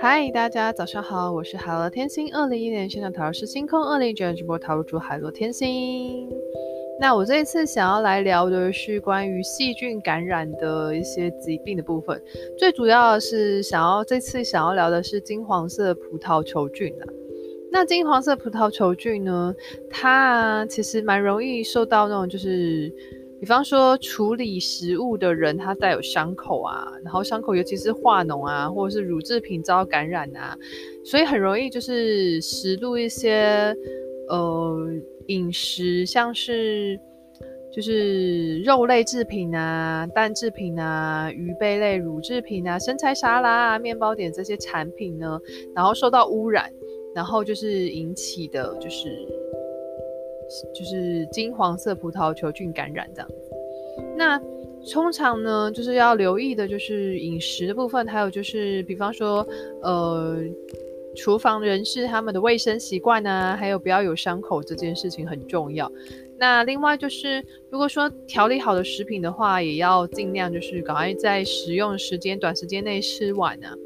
[0.00, 2.32] 嗨，大家早上好，我是海螺天星。
[2.34, 6.28] 二零一一年现场塔罗师星空，二零一九年直播塔罗主海螺天星。
[7.00, 12.22] 那我这一次想要来聊的是关于细菌感染的一些疾病的部分，
[12.58, 17.06] 最主要的是想要这次想要聊的是金黄色葡萄球菌啊。
[17.72, 19.54] 那金黄色葡萄球菌呢，
[19.88, 22.92] 它其实蛮容易受到那种就是。
[23.40, 30.54] 比方说处理食物的人，他带有伤口啊，然后伤口尤其是化脓啊，或者是乳制品遭感染啊，
[31.04, 33.74] 所以很容易就是食入一些
[34.28, 34.76] 呃
[35.28, 37.00] 饮食，像是
[37.72, 45.40] 就是肉类制品啊、蛋制品啊、鱼贝类乳制品啊、生菜沙拉啊、面包点这些产品呢，
[45.74, 46.70] 然后受到污染，
[47.14, 49.39] 然后就是引起的就是。
[50.74, 53.30] 就是金黄色葡萄球菌感染这样，
[54.16, 54.40] 那
[54.92, 59.46] 通常呢，就是要留意的，就是饮食的部分，还有就是，比方说，
[59.82, 60.38] 呃，
[61.14, 65.90] 厨房人士他们的卫生习惯啊，还有不要有伤口这件事情很重要。
[66.38, 73.76] 那另外就是，如果说调理好的食品的话，也要尽量就是赶快在食用时间短时间内吃完啊。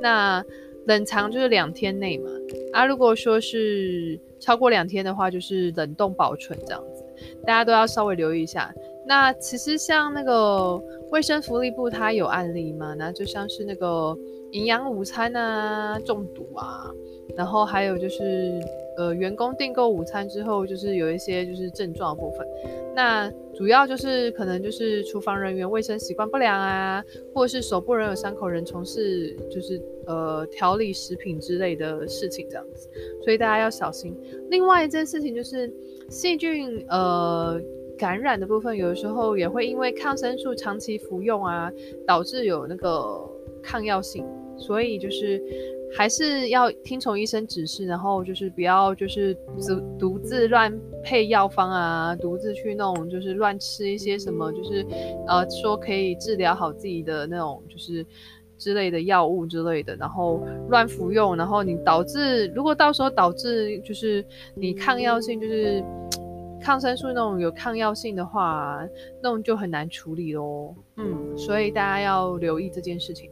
[0.00, 0.42] 那
[0.88, 2.28] 冷藏就是两天内嘛，
[2.72, 4.18] 啊，如果说是。
[4.40, 7.04] 超过两天的话，就是冷冻保存这样子，
[7.44, 8.72] 大家都要稍微留意一下。
[9.04, 10.80] 那其实像那个
[11.10, 12.94] 卫生福利部，它有案例嘛？
[12.94, 14.16] 那就像是那个
[14.52, 16.88] 营养午餐啊，中毒啊，
[17.36, 18.60] 然后还有就是
[18.98, 22.46] 呃，员工订购午餐之后，就是有一些就是症状部分。
[22.94, 29.80] 那主要就是可能就是厨房人员卫生习惯不良啊，或者是手部人有伤口人从事就是。
[30.08, 32.88] 呃，调理食品之类的事情这样子，
[33.22, 34.16] 所以大家要小心。
[34.48, 35.70] 另外一件事情就是
[36.08, 37.60] 细菌呃
[37.98, 41.70] 感染的部分，有的时候也会因为抗生素长期服用啊，
[42.06, 43.20] 导致有那个
[43.62, 44.24] 抗药性，
[44.58, 45.42] 所以就是
[45.96, 54.84] 还是要听从医生指示，然后就是不要就是独独自乱配药方啊，独自去弄就是乱吃一些什么，就是
[55.26, 58.04] 呃说可以治疗好自己的那种就是。
[58.60, 64.26] 之类的药物之类的，然后乱服用，然后你导致，如果到时候导致就是
[64.56, 65.80] 你抗药性，就是
[66.60, 68.84] 抗生素那种有抗药性的话，
[69.22, 70.74] 那种就很难处理咯。
[70.96, 73.30] 嗯，所以大家要留意这件事情。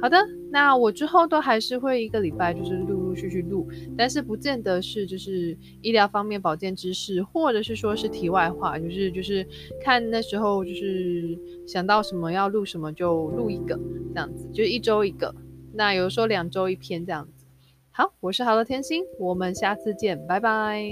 [0.00, 0.16] 好的，
[0.50, 9.46] 那我之后都还是会一个礼拜就是陆陆续续录，但是不见得是就是医疗方面保健知识，或者是说是题外话，就是就是
[9.80, 13.78] 看那时候就是想到什么要录什么就录一个
[14.14, 15.34] 这样子，就一周一个，
[15.72, 17.44] 那有时候两周一篇这样子。
[17.90, 20.82] 好，我是海螺天心，我们下次见，拜拜。